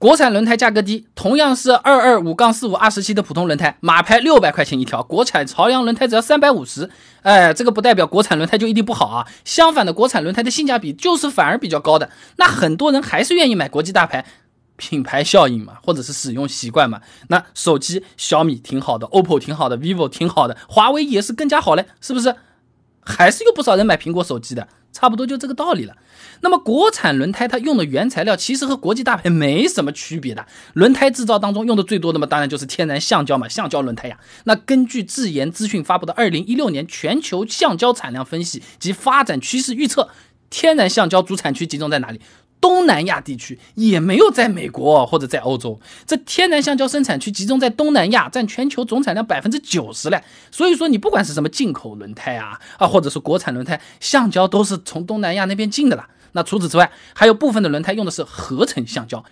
[0.00, 6.88] 国产轮胎价格低，同样是二二五杠四五二十七的普通轮胎，马牌六百块钱一条，国产朝阳轮胎只要三百五十。
[7.22, 12.08] 哎，这个不代表国产轮胎就一定不好啊，相反的，国产轮胎的性价比就是反而比较高的。
[12.36, 14.24] 那很多人还是愿意买国际大牌，
[14.76, 17.00] 品牌效应嘛，或者是使用习惯嘛。
[17.26, 22.36] 那手机小米挺好的，OPPO 挺好的，vivo 挺好的，华为也是更加好嘞，是不是？
[23.00, 24.68] 还是有不少人买苹果手机的。
[24.92, 25.96] 差不多就这个道理了。
[26.40, 30.46] 那么国产轮胎它用的原材料其实和国际大牌没什么区别的。
[30.74, 34.18] 轮胎制造当中用的最多的嘛，当然就是天然橡胶嘛，橡胶轮胎呀。
[34.44, 40.08] 那根据智研资讯发布的二零一六年全球橡胶产量分析及发展趋势预测，
[40.48, 42.20] 天然橡胶主产区集中在哪里？
[42.60, 50.22] 东南亚地区也没有在美国或者在欧洲，这天然橡胶生产区集中在东南亚，占全球总产量百分之九十嘞。
[50.50, 56.08] 所以说，你不管是什么进口轮胎啊啊，或者是国产轮胎，橡胶都是从东南亚那边进的了。
[56.32, 59.24] 那除此之外，还有部分的轮胎用的是合成橡胶。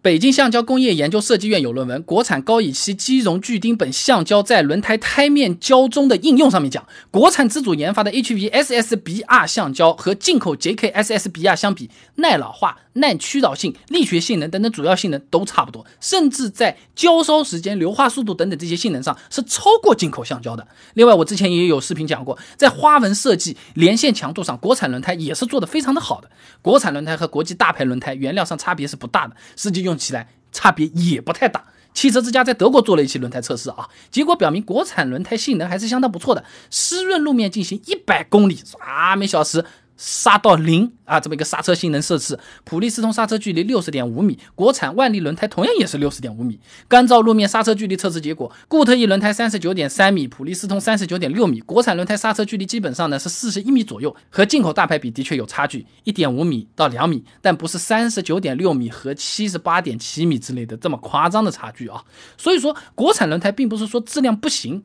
[0.00, 20.64] 北京橡胶工业研究设计院有论文《国产高乙烯基溶聚丁苯橡胶在轮胎胎面胶中的应用》，上面讲，国产自主研发的 HVSSBR 橡胶和进口 JKSSBR 相比，耐老化、耐屈导性、力学性能等等主要性能都差不多，甚至在焦烧时间、硫化速度等等这些性能上是超过进口橡胶的。
[20.94, 26.30] 另外，我之前也有视频讲过，在花纹设计、连线强度上，国产轮胎也是做的非常的好的。
[26.62, 29.87] 国产轮胎和国际大牌轮胎原料上差别是不大的，实际用。
[29.88, 31.64] 用起来差别也不太大。
[31.94, 36.44] 汽车之家在德国做了一期轮胎测试啊，结果表明国产轮胎性能还是相当不错的。
[36.70, 39.64] 湿润路面进行一百公里啊每小时。
[39.98, 46.58] 刹到零啊，这么一个刹车性能测试，普利司通刹车距离六十点五米，国产万力轮胎同样也是六十点五米。
[46.86, 62.04] 干燥路面刹车距离测试结果，固特异轮胎三十九点三米，普利司通三十九点六米，国产轮胎刹车距离基本上呢是四十一米左右，和进口大牌比的确有差距，一点五米到两米，但不是三十九点六米和七十八点七米之类的这么夸张的差距啊。
[62.36, 64.84] 所以说，国产轮胎并不是说质量不行。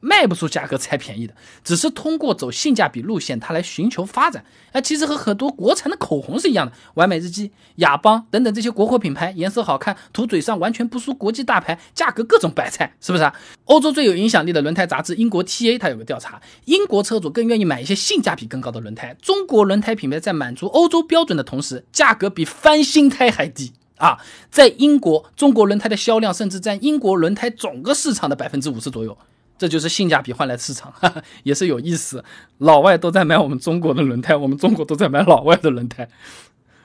[0.00, 4.44] 卖不出价格才便宜的，只是通过走性价比路线，它来寻求发展。
[4.72, 13.34] 哎，其实和很多国产的口红是一样的，完美日记、雅邦等等这些国货品牌，颜色好看，涂嘴上完全不输国际大牌，价格各种白菜，是不是啊？
[13.64, 19.14] 欧洲最有影响力的轮胎杂志英国 TA 它有个调查，英国车主更愿意买一些性价比更高的轮胎。
[19.20, 24.18] 中国轮胎品牌在满足欧洲标准的同时，价格比翻新胎还低啊！
[24.50, 29.16] 在英国，中国轮胎的销量甚至占英国轮胎整个市场的百分之五十左右。
[29.60, 32.24] 这就是性价比换来市场，哈哈，也是有意思。
[32.56, 36.08] 老外都在买我们中国的轮胎，我们中国都在买老外的轮胎。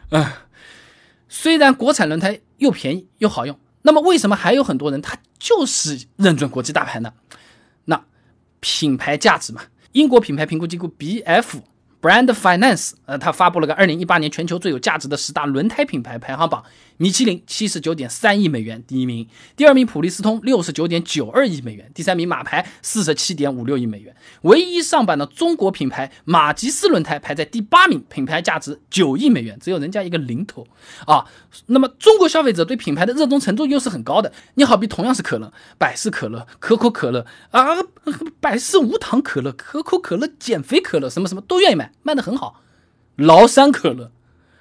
[0.10, 0.26] 嗯，
[1.30, 7.14] 虽然国产轮胎又便宜又好用，那么为什么还有很多人他就是认准国际大牌呢？
[7.86, 8.04] 那
[8.60, 9.62] 品牌价值嘛，
[9.94, 11.62] 英国品牌评估机构 BF。
[12.06, 16.64] Brand Finance，呃，他发布了个二零一八年全球最有价值的十大轮胎品牌排行榜，
[16.98, 30.68] 米其林七十九点三亿美元第一名，第二名普利司通六十九点九二亿美元，第三名马牌四十七点五六亿美元，唯一上榜的中国品牌马吉斯轮胎排在第八名，品牌价值九亿美元，只有人家一个零头
[31.08, 31.26] 啊。
[31.66, 37.66] 那么中国消费者对品牌的热衷程度又是很高的，你好比同样是可乐，百事可乐、可口可乐啊，
[38.40, 41.92] 百事无糖可乐、可口可乐减肥可乐，什么什么都愿意买。
[42.04, 42.62] 卖的很好，
[43.18, 44.12] 崂山可乐、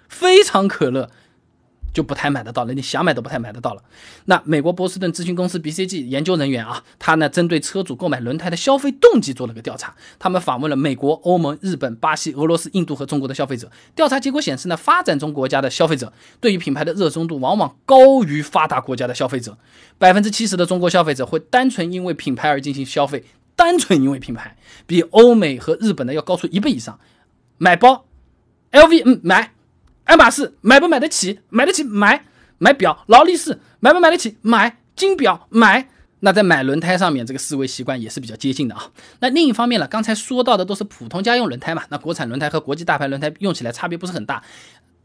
[0.08, 1.10] 非常可乐
[1.92, 3.82] 就不太买得到了，你想买都不太买得到了。
[4.24, 13.70] 那美国波士顿咨询公司 BCG 研究人员啊，他呢针对车主购买轮胎的消费动机做了个调查，他们访问了美国、欧盟、日本、巴西、俄罗斯、印度和中国的消费者。
[13.94, 19.56] 调查结果显示呢，发展中国家的消费者对于品牌的热衷度往往高于发达国家的消费者。
[19.96, 23.22] 百分之七十的中国消费者会单纯因为品牌而进行消费，
[23.54, 24.56] 单纯因为品牌
[24.88, 26.98] 比欧美和日本的要高出一倍以上。
[27.58, 28.04] 买包
[28.72, 29.50] ，LV，嗯，买；
[30.04, 31.40] 爱马仕，买不买得起？
[31.50, 32.20] 买得起，买；
[32.58, 34.36] 买表，劳力士，买不买得起？
[34.42, 35.88] 买金表，买。
[36.20, 38.90] 那在买轮胎上面，这个思维习惯也是比较接近的啊。
[39.20, 44.42] 那另一方面呢，刚才说到的都是普通家用轮胎嘛，那国产轮胎和国际大牌轮胎用起来差别不是很大。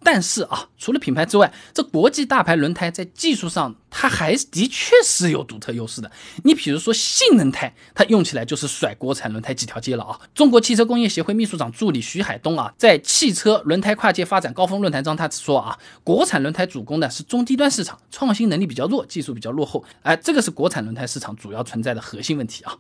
[0.02, 6.10] 但是啊，除了品牌之外，这国际大牌轮胎在技术上，它还是的确是有独特优势的。
[6.44, 10.20] 你比如说性能胎，它用起来就是甩国产轮胎几条街了啊！
[10.34, 19.84] 中国汽车工业协会秘书长助理徐海东啊，在汽车轮胎跨界发展高峰论坛上，他说啊，国产轮胎主攻的是中低端市场，创新能力比较弱，技术比较落后。
[20.04, 22.76] 哎，这个是国产轮胎市场主要存在的核心问题啊。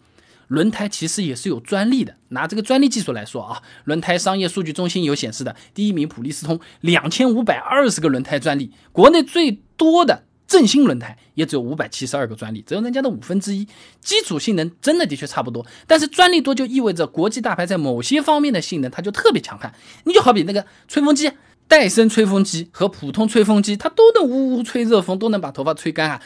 [0.49, 2.15] 轮胎其实也是有专利的。
[2.27, 13.67] 拿这个专利技术来说啊，轮胎商业数据中心有显示的，第一名普利司通两千五百二十个轮胎专利，国内最多的正新轮胎也只有五百七十二个专利，只有人家的五分之一。
[14.01, 19.73] 基础性能真的的确差不多，但是专利多就意味着国际大牌在某些方面的性能它就特别强悍。
[20.03, 21.31] 你就好比那个吹风机，
[21.67, 26.21] 戴森吹风机和普通吹风机，它都能呜呜吹热风，都能把头发吹干啊。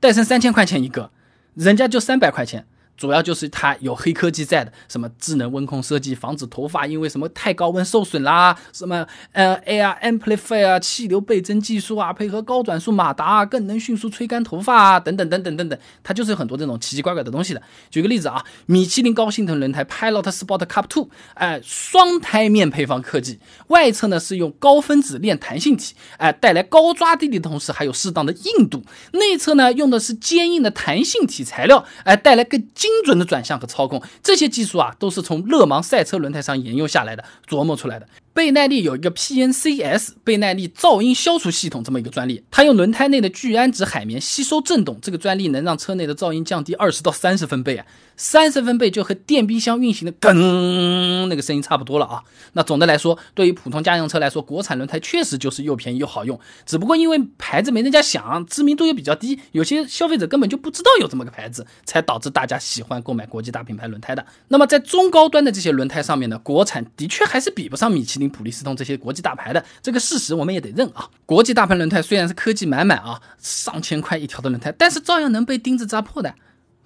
[0.00, 1.12] 戴森三千块钱一个，
[1.54, 2.66] 人家就三百块钱。
[3.02, 17.60] 主要就是它有黑科技在的，什么智能温控设计，防止头发因为什么太高温受损啦，什么呃 Air Amplifier 气流倍增技术啊，配合高转速马达，更能迅速吹干头发啊，等等等等等等，它就是有很多这种奇奇怪怪的东西的。
[17.90, 28.84] 举个例子啊，米其林高性能轮胎 Pilot Sport Cup Two，哎，双胎面配方科技，外侧呢是用高分子链弹性体，哎，带来高抓地力的同时还有适当的硬度，
[29.14, 38.06] 内侧呢用的是坚硬的弹性体材料，哎，带来更精精准的转向和操控，这些技术啊，都是从勒芒赛车轮胎上沿用下来的，琢磨出来的。
[38.34, 47.84] 倍耐力有一个 PNCS 倍耐力噪音消除系统这么一个专利，它用轮胎内的聚氨酯海绵吸收震动，这个专利能让车内的噪音降低二十到三十分贝啊，
[48.16, 52.22] 三十分贝就和电冰箱运行的噔那个声音差不多了啊。
[52.54, 64.24] 那总的来说，对于普通家用车来说，国产轮胎确实就是又便宜又好用，只不过因为牌子没人家响，知名度也比较低，有些消费者根本就不知道有这么个牌子，才导致大家喜欢购买国际大品牌轮胎的。
[64.48, 68.21] 那么在中高端的这些轮胎上面呢，国产的确还是比不上米其林。
[68.28, 71.08] 普利司通这些国际大牌的这个事实我们也得认啊。
[71.26, 76.34] 国际大牌轮胎虽然是科技满满啊，上千块一条的轮胎，但是照样能被钉子扎破的，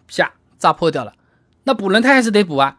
[0.06, 1.14] 啪扎破掉了。
[1.64, 2.78] 那补轮胎还是得补啊。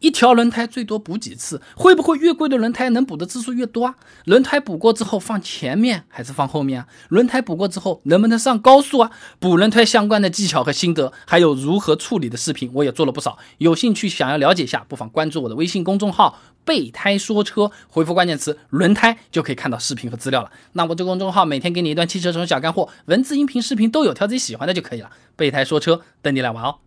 [0.00, 1.60] 一条轮胎最多补几次？
[1.74, 3.94] 会不会越贵的轮胎能补的次数越多啊？
[4.24, 6.88] 轮胎补过之后放前面还是放后面啊？
[7.08, 9.10] 轮胎补过之后能不能上高速啊？
[9.38, 13.38] 补轮胎相关的技巧和心得，还有如何处理的视频，我也做了不少。
[13.58, 20.50] 有兴趣想要了解一下，不妨关注我的微信公众号“备胎说车”，回复关键词“轮胎”就可以看到视频和资料了。
[20.72, 25.10] 那我这公众号每天给你一段汽车使用小干货，文字、音频、视频都有，挑自己喜欢的就可以了。
[25.36, 26.85] 备胎说车，等你来玩哦。